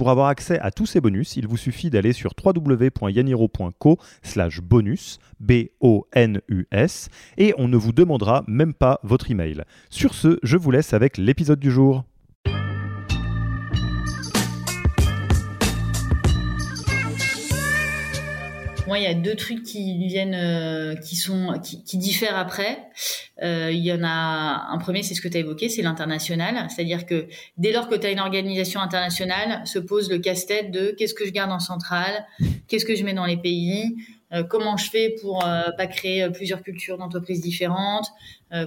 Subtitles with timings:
[0.00, 5.18] Pour avoir accès à tous ces bonus, il vous suffit d'aller sur www.yaniro.co slash bonus,
[5.40, 9.62] B-O-N-U-S, et on ne vous demandera même pas votre email.
[9.90, 12.04] Sur ce, je vous laisse avec l'épisode du jour.
[18.86, 22.88] Moi, il y a deux trucs qui euh, qui diffèrent après.
[23.42, 26.68] Euh, il y en a un premier, c'est ce que tu as évoqué, c'est l'international.
[26.68, 27.26] C'est-à-dire que
[27.56, 31.26] dès lors que tu as une organisation internationale, se pose le casse-tête de qu'est-ce que
[31.26, 32.26] je garde en centrale,
[32.68, 33.96] qu'est-ce que je mets dans les pays,
[34.32, 38.08] euh, comment je fais pour euh, pas créer euh, plusieurs cultures d'entreprises différentes,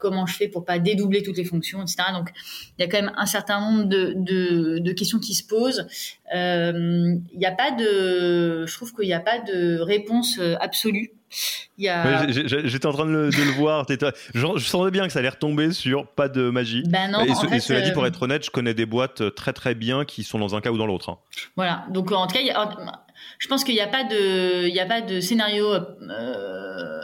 [0.00, 1.98] comment je fais pour pas dédoubler toutes les fonctions, etc.
[2.12, 2.30] Donc
[2.76, 5.86] il y a quand même un certain nombre de, de, de questions qui se posent.
[6.32, 11.12] Il n'y a pas de, je trouve qu'il n'y a pas de réponse absolue.
[11.86, 12.26] A...
[12.30, 13.86] J'étais en train de le, de le voir.
[13.88, 16.82] Je, je, sentais bien que ça allait retomber sur pas de magie.
[16.86, 19.74] Ben non, et, fait, cela dit, pour être honnête, je connais des boîtes très très
[19.74, 21.10] bien qui sont dans un cas ou dans l'autre.
[21.10, 21.18] Hein.
[21.56, 21.84] Voilà.
[21.90, 23.04] Donc en tout cas, a,
[23.38, 27.00] je pense qu'il n'y a pas de, il y a pas de scénario euh,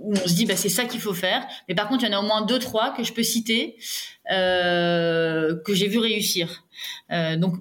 [0.00, 1.46] où on se dit bah c'est ça qu'il faut faire.
[1.68, 3.76] Mais par contre, il y en a au moins deux trois que je peux citer
[4.30, 6.64] euh, que j'ai vu réussir.
[7.10, 7.54] Euh, donc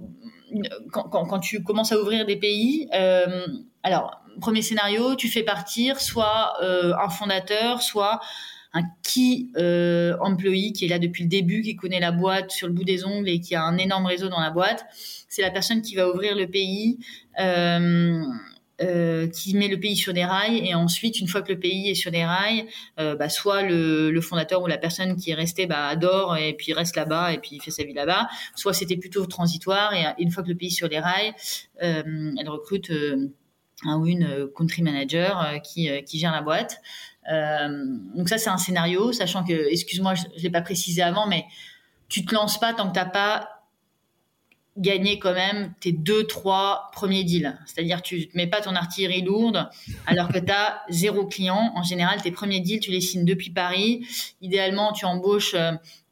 [0.91, 3.45] quand, quand, quand, tu commences à ouvrir des pays, euh,
[3.83, 8.19] alors premier scénario, tu fais partir soit euh, un fondateur, soit
[8.73, 12.67] un key euh, employee qui est là depuis le début, qui connaît la boîte sur
[12.67, 14.85] le bout des ongles et qui a un énorme réseau dans la boîte.
[15.29, 16.99] C'est la personne qui va ouvrir le pays,
[17.39, 18.21] euh,
[18.81, 21.89] euh, qui met le pays sur des rails et ensuite, une fois que le pays
[21.89, 25.87] est sur des rails, bah, soit le, fondateur ou la personne qui est restée bah,
[25.87, 29.93] adore et puis reste là-bas et puis fait sa vie là-bas, soit c'était plutôt transitoire
[29.93, 31.33] et une fois que le pays est sur les rails,
[31.79, 32.91] elle recrute
[33.85, 36.81] un ou une country manager qui, qui gère la boîte.
[37.31, 41.27] Euh, donc ça, c'est un scénario, sachant que, excuse-moi, je ne l'ai pas précisé avant,
[41.27, 41.45] mais
[42.09, 43.56] tu te lances pas tant que tu n'as pas
[44.77, 47.57] gagné quand même tes deux, trois premiers deals.
[47.65, 49.69] C'est-à-dire, tu te mets pas ton artillerie lourde
[50.05, 51.71] alors que tu as zéro client.
[51.75, 54.05] En général, tes premiers deals, tu les signes depuis Paris.
[54.41, 55.55] Idéalement, tu embauches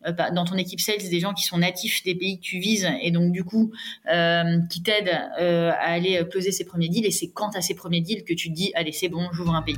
[0.06, 2.88] euh, dans ton équipe sales des gens qui sont natifs des pays que tu vises
[3.02, 3.72] et donc du coup
[4.12, 7.62] euh, qui t'aident euh, à aller closer ces premiers deals et c'est quand tu as
[7.62, 9.78] ces premiers deals que tu te dis allez c'est bon j'ouvre un pays.